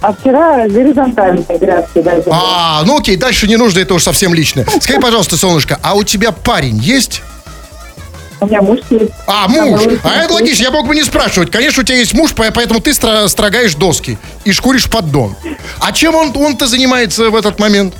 [0.00, 2.24] А вчера горизонтальные грядки даже.
[2.30, 4.66] А, ну окей, дальше не нужно, это уж совсем личное.
[4.80, 7.22] Скажи, пожалуйста, солнышко, а у тебя парень есть?
[8.40, 9.12] У меня муж есть.
[9.28, 9.80] А, муж.
[10.02, 11.52] А это логично, я мог бы не спрашивать.
[11.52, 15.36] Конечно, у тебя есть муж, по- поэтому ты строгаешь доски и шкуришь поддон.
[15.78, 17.94] А чем он, он-то занимается в этот момент?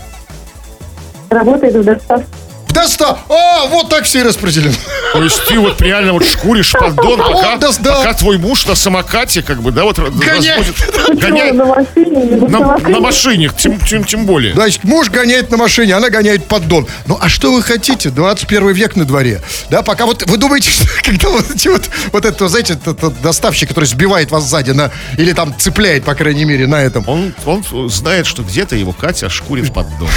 [1.32, 2.41] Работает в доставке.
[2.72, 3.18] Доста...
[3.28, 4.74] А, вот так все и распределено.
[5.12, 7.94] То есть ты вот реально вот шкуришь поддон, пока, Он да, да.
[7.96, 10.66] пока твой муж на самокате, как бы, да, вот Гоняет.
[10.66, 14.54] разводит- гоняет На машине на, на машине, тем, тем, тем более.
[14.54, 16.86] Значит, муж гоняет на машине, она гоняет поддон.
[17.06, 18.10] Ну, а что вы хотите?
[18.10, 19.42] 21 век на дворе.
[19.70, 21.82] Да, пока вот вы думаете, что когда вот, эти вот,
[22.12, 26.14] вот это, знаете, этот, этот доставщик, который сбивает вас сзади на, или там цепляет, по
[26.14, 27.04] крайней мере, на этом.
[27.06, 30.08] Он, он знает, что где-то его Катя шкурит поддон.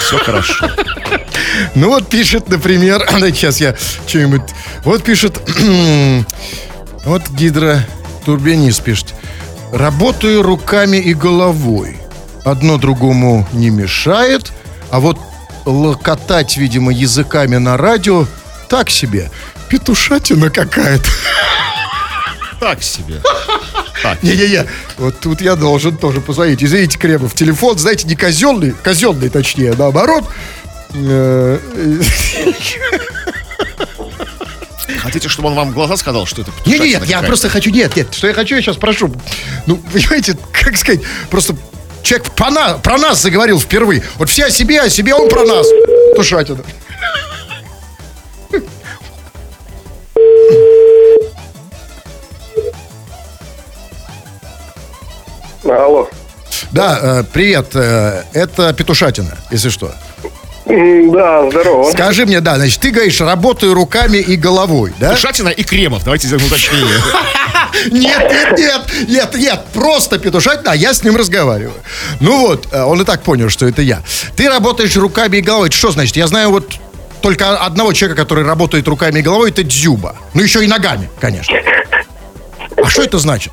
[0.00, 0.70] Все хорошо.
[1.78, 3.76] Ну вот пишет, например, сейчас я
[4.08, 4.42] что-нибудь...
[4.84, 5.40] Вот пишет,
[7.04, 9.14] вот гидротурбинист пишет.
[9.72, 11.96] Работаю руками и головой.
[12.44, 14.52] Одно другому не мешает,
[14.90, 15.18] а вот
[15.66, 18.26] локотать, видимо, языками на радио
[18.68, 19.30] так себе.
[19.68, 21.08] Петушатина какая-то.
[22.58, 23.22] Так себе.
[24.22, 26.64] Не-не-не, вот тут я должен тоже позвонить.
[26.64, 30.24] Извините, Кремов, телефон, знаете, не казенный, казенный точнее, наоборот.
[30.94, 31.58] Э,
[35.02, 37.70] Хотите, чтобы он вам в глаза сказал, что это Не, петушатина нет, я просто хочу,
[37.70, 39.12] нет, нет, что я хочу, я сейчас прошу.
[39.66, 41.54] Ну, понимаете, как сказать, просто
[42.02, 44.02] человек про нас, про нас заговорил впервые.
[44.16, 45.66] Вот все о себе, о себе, он про нас.
[46.16, 46.64] Тушатина.
[55.64, 56.08] Алло.
[56.70, 59.92] Да, э, привет, э, это Петушатина, если что.
[60.68, 61.90] Да, здорово.
[61.90, 65.16] Скажи мне, да, значит, ты говоришь, работаю руками и головой, да?
[65.16, 66.04] Шатина и Кремов.
[66.04, 66.86] Давайте сделаем уточнение.
[67.90, 71.74] Нет, нет, нет, нет, нет, просто петушатина, а я с ним разговариваю.
[72.18, 74.00] Ну вот, э, он и так понял, что это я.
[74.36, 75.68] Ты работаешь руками и головой.
[75.68, 76.16] Это что значит?
[76.16, 76.72] Я знаю вот
[77.20, 80.16] только одного человека, который работает руками и головой, это Дзюба.
[80.34, 81.56] Ну, еще и ногами, конечно.
[82.76, 83.52] А что это значит?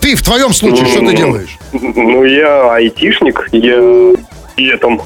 [0.00, 1.58] Ты в твоем случае что ты делаешь?
[1.72, 4.14] Ну, я айтишник, я
[4.56, 5.02] и этом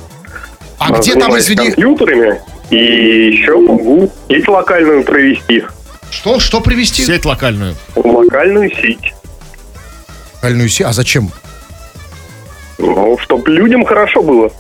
[0.89, 2.41] А где там, извини, компьютерами,
[2.71, 2.77] и
[3.33, 5.65] еще могу сеть локальную провести.
[6.11, 7.05] что, что привести?
[7.05, 7.75] Сеть локальную.
[7.95, 9.15] Локальную сеть.
[10.37, 11.31] Локальную се- А зачем?
[12.79, 14.51] Ну, чтобы людям хорошо было.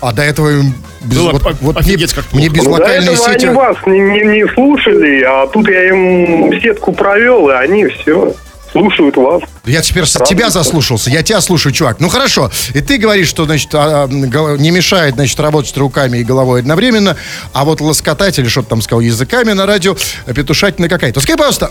[0.00, 2.82] А до этого им без, Было вот, вот мне, офигеть как мне без Ну, до
[2.82, 3.46] локальной этого сети...
[3.46, 8.34] они вас не, не- не слушали, а тут я им сетку провел, и они все
[8.70, 9.42] слушают вас.
[9.68, 10.28] Я теперь Правда?
[10.28, 12.00] тебя заслушался, я тебя слушаю, чувак.
[12.00, 16.24] Ну хорошо, и ты говоришь, что, значит, а, а, не мешает, значит, работать руками и
[16.24, 17.16] головой одновременно,
[17.52, 21.20] а вот лоскотать или что-то там сказал языками на радио, э, петушатина какая-то.
[21.20, 21.70] Скажи, пожалуйста,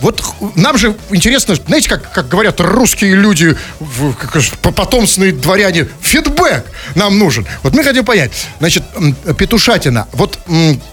[0.00, 0.22] вот
[0.54, 3.56] нам же интересно, знаете, как, как говорят русские люди,
[4.62, 7.46] потомственные дворяне, фидбэк нам нужен.
[7.62, 8.84] Вот мы хотим понять, значит,
[9.38, 10.38] петушатина, вот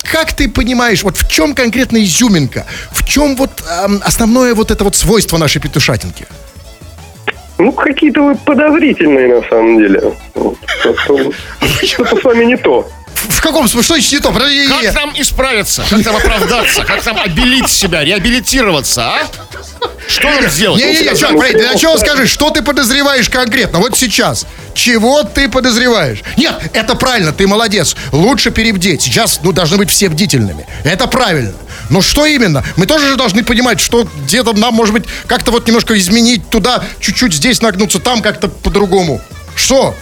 [0.03, 3.63] как ты понимаешь, вот в чем конкретно изюминка, в чем вот
[4.01, 6.25] основное вот это вот свойство нашей петушатинки?
[7.57, 10.13] Ну, какие-то вы подозрительные, на самом деле.
[11.83, 12.87] Что-то с вами не то.
[13.29, 13.83] В каком смысле?
[13.83, 14.31] Что значит не то?
[14.31, 15.83] Подожди, Как нам исправиться?
[15.89, 16.83] Как нам оправдаться?
[16.83, 19.27] Как нам обелить себя, реабилитироваться, а?
[20.07, 20.81] Что нам сделать?
[20.83, 24.45] Не-не-не, чувак, подожди, ты начало скажи, что ты подозреваешь конкретно, вот сейчас.
[24.73, 26.19] Чего ты подозреваешь?
[26.37, 27.95] Нет, это правильно, ты молодец.
[28.11, 29.01] Лучше перебдеть.
[29.01, 30.67] Сейчас, ну, должны быть все бдительными.
[30.83, 31.53] Это правильно.
[31.89, 32.63] Но что именно?
[32.77, 36.83] Мы тоже же должны понимать, что где-то нам, может быть, как-то вот немножко изменить туда,
[36.99, 39.21] чуть-чуть здесь нагнуться, там как-то по-другому.
[39.55, 39.93] Что?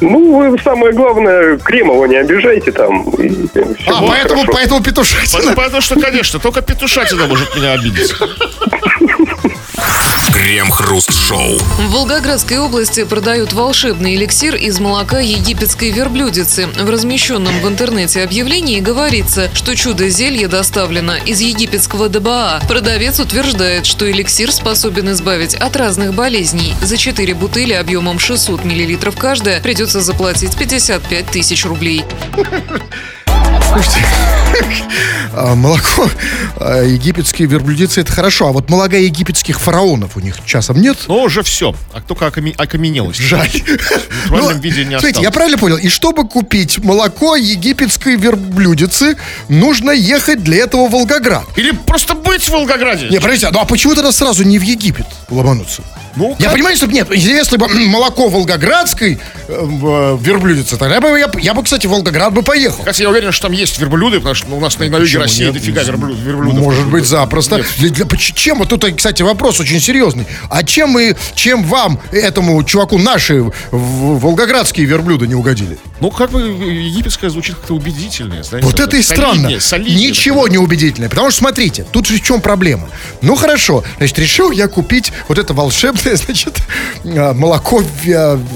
[0.00, 3.02] Ну, вы самое главное, Кремова не обижайте там.
[3.10, 3.64] и всё
[3.96, 4.52] А, поэтому, хорошо.
[4.52, 5.38] поэтому петушатина.
[5.38, 8.12] Потому, потому что, конечно, только петушатина может меня обидеть.
[10.42, 11.56] Крем-хруст-шоу.
[11.56, 16.66] В Волгоградской области продают волшебный эликсир из молока египетской верблюдицы.
[16.66, 22.60] В размещенном в интернете объявлении говорится, что чудо-зелье доставлено из египетского ДБА.
[22.66, 26.74] Продавец утверждает, что эликсир способен избавить от разных болезней.
[26.82, 32.04] За 4 бутыли объемом 600 мл каждая придется заплатить 55 тысяч рублей.
[33.72, 34.04] Слушайте,
[35.34, 36.08] а, молоко
[36.56, 40.98] а, египетские верблюдицы это хорошо, а вот молока египетских фараонов у них часом нет?
[41.08, 41.74] Но уже все.
[41.92, 43.20] А только окаме- окаменелость.
[43.20, 43.48] Жаль.
[43.48, 45.24] В натуральном виде не Смотрите, осталось.
[45.24, 45.76] я правильно понял?
[45.78, 49.16] И чтобы купить молоко египетской верблюдицы,
[49.48, 51.44] нужно ехать для этого в Волгоград.
[51.56, 53.08] Или просто быть в Волгограде.
[53.08, 55.82] Не, подождите, ну а почему тогда сразу не в Египет ломануться?
[56.16, 56.54] Ну, Я как?
[56.54, 61.62] понимаю, что нет, если бы молоко волгоградской э, э, верблюдицы, тогда бы я, я бы,
[61.62, 62.82] кстати, в Волгоград бы поехал.
[62.84, 65.18] Хотя я уверен, что там есть верблюды, потому что ну, у нас на, на юге
[65.18, 65.54] России нет?
[65.54, 66.58] дофига верблю- верблюдов.
[66.60, 67.56] Может быть, запросто.
[67.58, 67.66] Нет.
[67.78, 70.26] Для- для- чем, вот тут, кстати, вопрос очень серьезный.
[70.50, 75.78] А чем мы, чем вам, этому чуваку, наши в- в- волгоградские верблюды не угодили?
[76.00, 78.66] Ну, как бы египетская звучит как-то убедительнее, знаете.
[78.66, 79.60] Вот это и странно.
[79.60, 81.08] солиднее, Ничего не убедительное.
[81.08, 82.88] Потому что, смотрите, тут же в чем проблема.
[83.20, 86.58] Ну, хорошо, значит, решил я купить вот это волшебное, значит,
[87.04, 87.82] а, молоко а,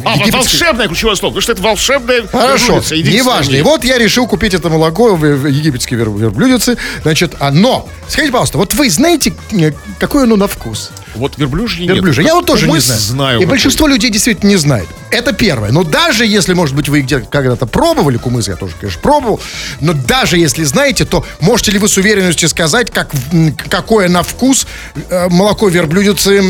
[0.04, 3.56] А, египетской- волшебное ключевое слово, потому что это волшебное Хорошо, неважно.
[3.56, 6.76] И вот я решил купить это молоко в, египетской вер- верблюдице.
[7.02, 10.90] Значит, а, но, скажите, пожалуйста, вот вы знаете, э, какой оно на вкус?
[11.16, 12.22] Вот верблюжье Верблюжье.
[12.22, 12.32] нет.
[12.32, 13.00] Я вот тоже не знаю.
[13.00, 13.38] знаю.
[13.38, 13.50] И какой.
[13.50, 14.88] большинство людей действительно не знает.
[15.10, 15.70] Это первое.
[15.72, 19.40] Но даже если, может быть, вы где-то когда-то пробовали кумыс, я тоже, конечно, пробовал,
[19.80, 23.10] но даже если знаете, то можете ли вы с уверенностью сказать, как,
[23.68, 24.66] какое на вкус
[25.08, 26.42] э, молоко верблюдицы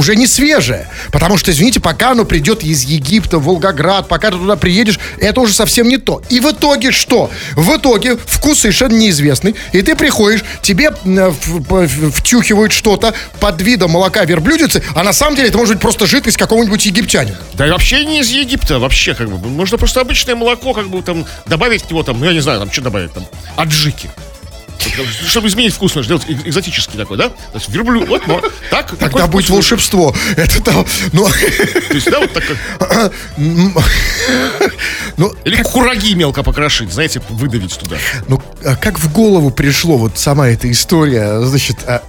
[0.00, 0.88] уже не свежее.
[1.12, 5.52] Потому что, извините, пока оно придет из Египта, Волгоград, пока ты туда приедешь, это уже
[5.52, 6.22] совсем не то.
[6.30, 7.30] И в итоге что?
[7.52, 14.24] В итоге вкус совершенно неизвестный, и ты приходишь, тебе в- втюхивают что-то под видом молока
[14.24, 17.36] верблюдицы, а на самом деле это может быть просто жидкость какого-нибудь египтянина.
[17.52, 19.36] Да и вообще не из Египта, вообще как бы.
[19.48, 22.58] Можно просто обычное молоко, как бы там добавить к него там, ну я не знаю,
[22.58, 24.10] там что добавить там, аджики.
[25.26, 27.28] Чтобы изменить вкус, нужно сделать эк- экзотический такой, да?
[27.28, 29.56] То есть верблюд, вот, мо- так, Тогда будет вкус.
[29.56, 30.14] волшебство.
[30.36, 33.12] Это там, ну, То есть, да, вот так, как-
[35.16, 37.96] ну, Или кураги мелко покрошить, знаете, выдавить туда.
[38.28, 42.02] ну, а как в голову пришло вот сама эта история, значит, а,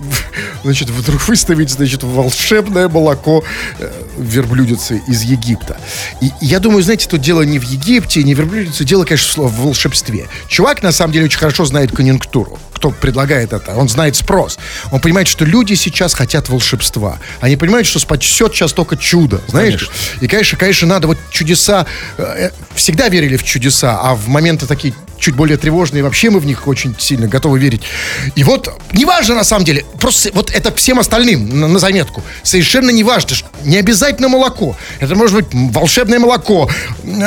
[0.64, 3.44] значит, вдруг выставить, значит, волшебное молоко
[3.80, 5.78] э, верблюдицы из Египта.
[6.22, 9.62] И я думаю, знаете, тут дело не в Египте, не в верблюдице, дело, конечно, в
[9.62, 10.28] волшебстве.
[10.48, 12.60] Чувак, на самом деле, очень хорошо знает конъюнктуру.
[12.82, 14.58] Кто предлагает это, он знает спрос.
[14.92, 17.20] Он понимает, что люди сейчас хотят волшебства.
[17.40, 19.88] Они понимают, что спасет сейчас только чудо, знаешь?
[19.88, 20.26] Конечно.
[20.26, 21.86] И, конечно, конечно, надо вот чудеса.
[22.18, 26.46] э, Всегда верили в чудеса, а в моменты такие чуть более тревожные, вообще мы в
[26.46, 27.84] них очень сильно готовы верить.
[28.36, 32.90] И вот, неважно на самом деле, просто вот это всем остальным на, на заметку, совершенно
[32.90, 33.22] неважно,
[33.64, 34.76] не обязательно молоко.
[35.00, 36.70] Это может быть волшебное молоко,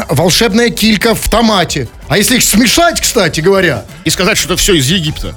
[0.08, 1.88] волшебная килька в томате.
[2.08, 5.34] А если их смешать, кстати говоря, И сказать, что это все из Египта.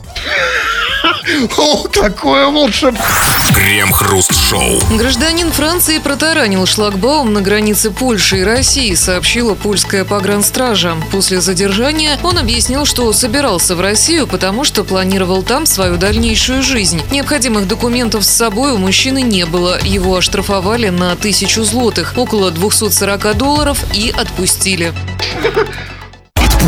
[1.57, 3.05] О, какое волшебство.
[3.53, 4.79] Крем-хруст-шоу.
[4.97, 10.95] Гражданин Франции протаранил шлагбаум на границе Польши и России, сообщила польская погранстража.
[11.11, 17.01] После задержания он объяснил, что собирался в Россию, потому что планировал там свою дальнейшую жизнь.
[17.11, 19.79] Необходимых документов с собой у мужчины не было.
[19.83, 24.93] Его оштрафовали на тысячу злотых, около 240 долларов и отпустили.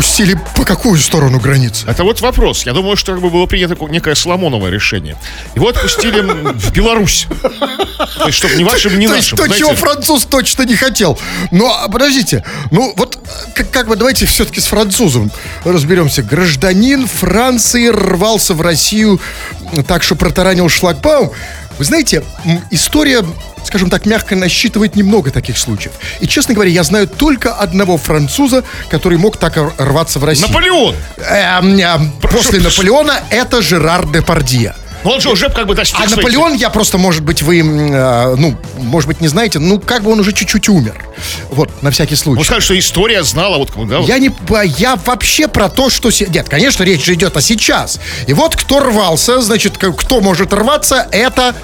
[0.00, 1.84] Отпустили по какую сторону границы?
[1.86, 2.64] Это вот вопрос.
[2.64, 5.14] Я думаю, что как бы было принято ко- некое Соломоновое решение.
[5.54, 7.26] Его отпустили м, в Беларусь.
[8.18, 9.36] То есть, чтобы ни вашим, ни нашим.
[9.36, 11.18] то, чего француз точно не хотел.
[11.50, 15.30] Но, а, подождите, ну вот э, как, как бы давайте все-таки с французом
[15.64, 16.22] разберемся.
[16.22, 19.20] Гражданин Франции рвался в Россию
[19.86, 21.30] так, что протаранил шлагбаум.
[21.80, 22.22] Вы знаете,
[22.70, 23.24] история,
[23.64, 25.94] скажем так, мягко насчитывает немного таких случаев.
[26.20, 30.48] И, честно говоря, я знаю только одного француза, который мог так рваться в Россию.
[30.48, 30.94] Наполеон!
[31.26, 34.74] Эм, эм, после Наполеона это Жерар Депардье.
[35.04, 38.34] Ну, он же уже как бы достиг А Наполеон, я просто, может быть, вы, э,
[38.36, 41.02] ну, может быть, не знаете, ну, как бы он уже чуть-чуть умер.
[41.50, 42.44] Вот, на всякий случай.
[42.44, 44.08] скажет, что история знала, вот, да, вот.
[44.08, 44.30] Я не,
[44.78, 46.10] я вообще про то, что...
[46.28, 47.98] Нет, конечно, речь же идет о сейчас.
[48.26, 51.54] И вот кто рвался, значит, кто может рваться, это...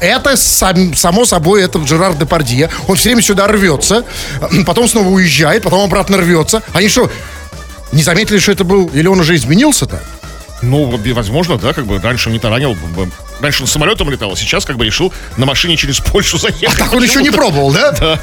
[0.00, 2.70] Это сам- само собой, это Жерар Депардье.
[2.88, 4.04] Он все время сюда рвется,
[4.66, 6.62] потом снова уезжает, потом обратно рвется.
[6.72, 7.10] Они что,
[7.92, 8.86] не заметили, что это был...
[8.94, 10.02] Или он уже изменился-то?
[10.62, 12.76] Ну, возможно, да, как бы раньше не таранил.
[13.40, 16.78] Раньше он самолетом летал, а сейчас как бы решил на машине через Польшу заехать.
[16.78, 17.92] Так он еще не пробовал, да?
[17.92, 18.20] Да.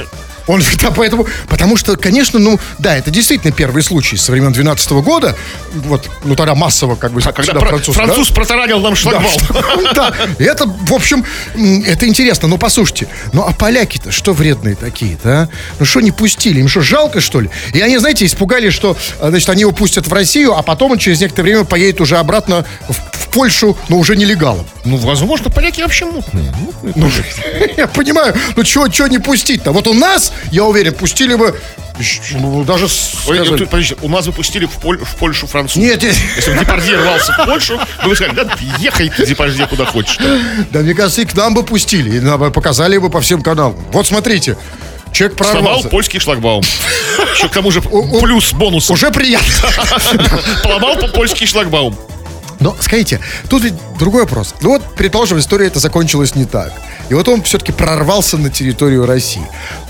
[0.48, 4.92] Он, да, поэтому, потому что, конечно, ну, да, это действительно первый случай со времен 12
[4.92, 5.36] года.
[5.74, 8.36] Вот, ну, тогда массово, как бы, А когда француз, француз, да?
[8.36, 9.38] протаранил нам шлагбаум.
[9.96, 11.26] да, это, в общем,
[11.86, 12.48] это интересно.
[12.48, 15.50] Но послушайте, ну а поляки-то что вредные такие-то, а?
[15.80, 16.60] Ну что не пустили?
[16.60, 17.50] Им что, жалко, что ли?
[17.74, 20.98] И они, знаете, испугались, что, а, значит, они его пустят в Россию, а потом он
[20.98, 24.66] через некоторое время поедет уже обратно в, в Польшу, но уже нелегалом.
[24.86, 26.52] Ну, возможно, поляки вообще мутные.
[26.58, 27.12] Мутные Ну,
[27.78, 29.72] я понимаю, ну чего, чего не пустить-то?
[29.72, 31.60] Вот у нас, я уверен, пустили бы
[32.32, 32.90] ну, даже Ой,
[33.40, 35.82] сказали- тут, подождите, у нас выпустили в, Поль- в Польшу французов.
[35.82, 36.16] Нет, нет.
[36.36, 40.18] Если бы Депардье рвался в Польшу, ну вы сказали, да, ехай ты, Депардье, куда хочешь.
[40.72, 43.42] Да, мне кажется, и к нам бы пустили, и нам бы показали бы по всем
[43.42, 43.76] каналам.
[43.92, 44.58] Вот смотрите,
[45.12, 45.90] человек Сломал прорвался.
[45.90, 46.64] польский шлагбаум.
[47.34, 48.92] Еще к тому же плюс, бонус.
[48.92, 49.48] Уже приятно.
[50.64, 51.98] Поломал по- польский шлагбаум.
[52.60, 54.56] Но, скажите, тут ведь другой вопрос.
[54.62, 56.74] Ну вот, предположим, история эта закончилась не так.
[57.10, 59.46] И вот он все-таки прорвался на территорию России.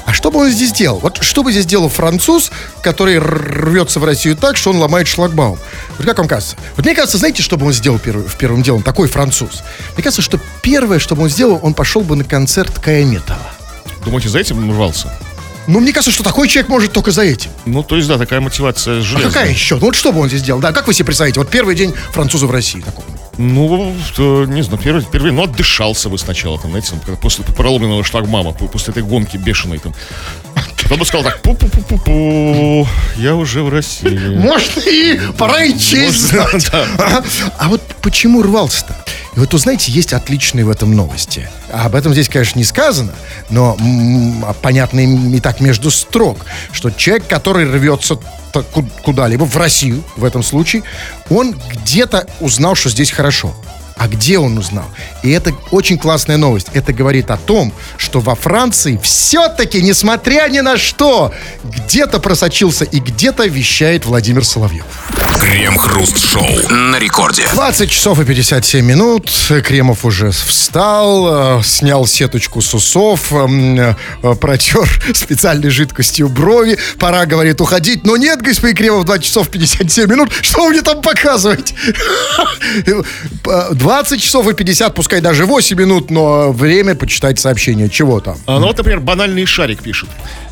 [0.06, 1.00] А что бы он здесь делал?
[1.00, 2.52] Вот что бы здесь делал француз,
[2.82, 5.58] который рвется в Россию так, что он ломает шлагбаум?
[5.98, 6.56] Вот как вам кажется?
[6.76, 9.64] Вот мне кажется, знаете, что бы он сделал первым, в первым делом, такой француз?
[9.96, 13.40] Мне кажется, что первое, что бы он сделал, он пошел бы на концерт Каyaметова.
[14.06, 15.12] Думаете, за этим он рвался?
[15.68, 17.52] Ну, мне кажется, что такой человек может только за этим.
[17.66, 19.32] Ну, то есть, да, такая мотивация А железная.
[19.32, 19.76] какая еще?
[19.76, 20.60] Ну, вот что бы он здесь делал?
[20.62, 21.40] Да, как вы себе представляете?
[21.42, 23.04] Вот первый день француза в России такой.
[23.38, 28.04] Ну, э, не знаю, первый, первый, ну, отдышался бы сначала, там, знаете, там, после проломленного
[28.04, 29.94] шлагбаума, п- после этой гонки бешеной, там.
[30.84, 32.88] Потом бы сказал так, пу-пу-пу-пу-пу,
[33.18, 34.36] я уже в России.
[34.38, 36.70] Может, и пора и честь Может, знать.
[36.72, 36.88] да.
[36.98, 37.24] А,
[37.58, 38.96] а вот почему рвался-то?
[39.36, 41.50] И вот, вы знаете, есть отличные в этом новости.
[41.72, 43.14] Об этом здесь, конечно, не сказано,
[43.50, 45.00] но м, а понятно
[45.36, 48.18] и так между строк, что человек, который рвется
[49.04, 50.84] куда-либо, в Россию в этом случае,
[51.30, 53.54] он где-то узнал, что здесь хорошо.
[53.98, 54.86] А где он узнал?
[55.24, 56.68] И это очень классная новость.
[56.74, 61.34] Это говорит о том, что во Франции все-таки, несмотря ни на что,
[61.64, 64.86] где-то просочился и где-то вещает Владимир Соловьев.
[65.40, 67.44] Крем-хруст-шоу на рекорде.
[67.54, 69.32] 20 часов и 57 минут.
[69.64, 73.96] Кремов уже встал, э, снял сеточку с усов, эм, э,
[74.40, 76.78] протер специальной жидкостью брови.
[77.00, 78.06] Пора, говорит, уходить.
[78.06, 80.32] Но нет, господин Кремов, 20 часов 57 минут.
[80.42, 81.76] Что вы мне там показываете?
[83.88, 87.90] Э, 20 часов и 50, пускай даже 8 минут, но время почитать сообщение.
[87.90, 88.38] Чего там?
[88.46, 90.10] А, ну вот, например, банальный шарик пишет.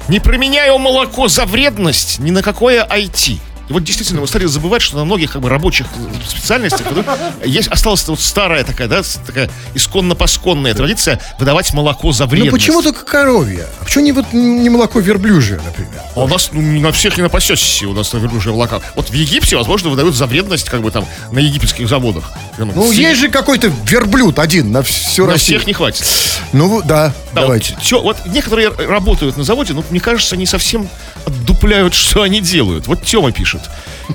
[0.08, 3.40] Не променяю молоко за вредность ни на какое IT.
[3.70, 5.88] И вот действительно, мы стали забывать, что на многих как бы рабочих
[6.28, 7.04] специальностях ну,
[7.44, 12.54] есть, осталась вот старая такая, да, такая исконно-посконная традиция выдавать молоко за Ну вредность.
[12.54, 13.68] почему только коровье?
[13.82, 16.02] А почему не, вот, не молоко верблюжье, например?
[16.16, 18.82] А у нас ну, не на всех не напасетесь, у нас на верблюжье молока.
[18.96, 22.32] Вот в Египте, возможно, выдают за вредность, как бы там, на египетских заводах.
[22.58, 25.60] Ну, Все- есть же какой-то верблюд один на всю на Россию.
[25.60, 26.06] всех не хватит.
[26.54, 27.74] Ну, да, Да, давайте.
[27.74, 30.88] Вот, чё- вот некоторые работают на заводе, но мне кажется, они совсем
[31.26, 32.88] отдупляют, что они делают.
[32.88, 33.55] Вот Тёма пишет.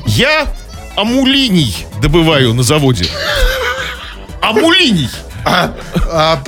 [0.07, 0.47] Я
[0.97, 3.07] амулиний добываю на заводе.
[4.41, 5.11] Амулиний.
[5.45, 5.75] А,
[6.13, 6.43] а,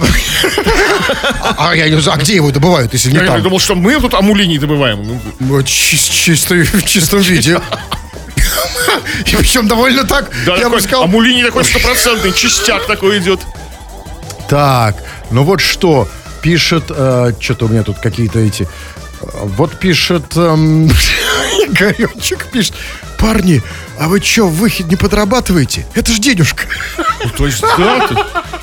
[1.57, 3.43] а я не знаю, а где его добывают, если не Я, там?
[3.43, 5.03] думал, что мы тут амулиний добываем.
[5.07, 7.59] Ну, Вот чис- чисто- в чистом виде.
[9.33, 11.05] И причем довольно так, Да, я бы такой сказал.
[11.05, 13.41] амулиний такой стопроцентный, частяк такой идет.
[14.49, 14.97] Так,
[15.31, 16.07] ну вот что
[16.43, 18.67] пишет, что-то у меня тут какие-то эти, э,
[19.33, 20.87] вот пишет, эм,
[21.67, 22.75] Игоречек пишет,
[23.23, 23.63] парни,
[23.99, 25.87] а вы что, в выход не подрабатываете?
[25.95, 26.65] Это ж денежка.
[26.99, 28.15] Ну, то есть, да, то,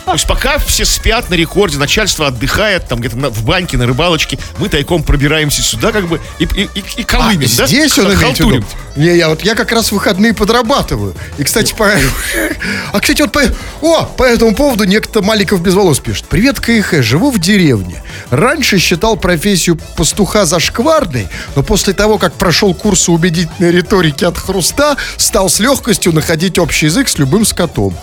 [0.05, 3.86] то есть пока все спят на рекорде, начальство отдыхает там где-то на- в банке, на
[3.88, 7.68] рыбалочке, мы тайком пробираемся сюда как бы и, и, и, и А колымем, да?
[7.68, 8.66] здесь он имеет в виду?
[8.97, 11.16] Не, я вот я как раз в выходные подрабатываю.
[11.38, 11.89] И, кстати, по...
[12.91, 13.41] А, кстати, вот по...
[13.82, 16.26] О, по этому поводу некто Маликов без волос пишет.
[16.26, 18.03] Привет, КХ, живу в деревне.
[18.30, 24.97] Раньше считал профессию пастуха зашкварной, но после того, как прошел курсы убедительной риторики от хруста,
[25.18, 27.95] стал с легкостью находить общий язык с любым скотом.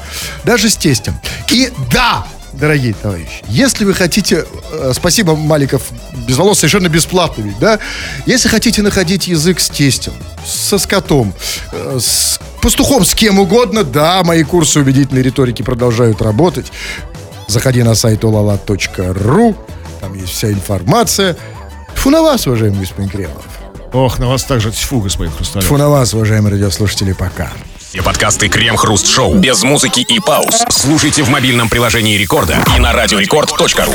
[0.45, 1.19] Даже с тестем.
[1.51, 5.83] И да, дорогие товарищи, если вы хотите, э, спасибо, Маликов,
[6.29, 7.81] без волос совершенно бесплатно ведь, да?
[8.27, 10.13] Если хотите находить язык с тестем,
[10.47, 11.35] со скотом,
[11.73, 16.67] э, с пастухом, с кем угодно, да, мои курсы убедительной риторики продолжают работать.
[17.49, 19.57] Заходи на сайт olala.ru,
[20.01, 21.37] там есть вся информация.
[21.97, 23.56] Фу на вас, уважаемый господин Кремов.
[23.93, 25.67] Ох, на вас также тьфу, господин Хрусталев.
[25.67, 27.53] Фу на вас, уважаемые радиослушатели, пока.
[27.79, 30.65] Все подкасты Крем-Хруст Шоу без музыки и пауз.
[30.71, 33.95] Слушайте в мобильном приложении Рекорда и на радиорекорд.ру.